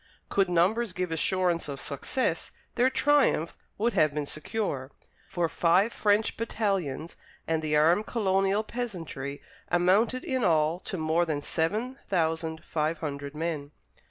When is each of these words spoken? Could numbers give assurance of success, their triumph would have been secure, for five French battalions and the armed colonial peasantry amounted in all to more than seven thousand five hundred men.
Could 0.29 0.49
numbers 0.49 0.93
give 0.93 1.11
assurance 1.11 1.69
of 1.69 1.79
success, 1.79 2.51
their 2.73 2.89
triumph 2.89 3.55
would 3.77 3.93
have 3.93 4.15
been 4.15 4.25
secure, 4.25 4.89
for 5.27 5.47
five 5.47 5.93
French 5.93 6.37
battalions 6.37 7.17
and 7.47 7.61
the 7.61 7.75
armed 7.75 8.07
colonial 8.07 8.63
peasantry 8.63 9.43
amounted 9.69 10.23
in 10.25 10.43
all 10.43 10.79
to 10.79 10.97
more 10.97 11.27
than 11.27 11.43
seven 11.43 11.99
thousand 12.09 12.63
five 12.63 12.97
hundred 12.97 13.35
men. 13.35 13.69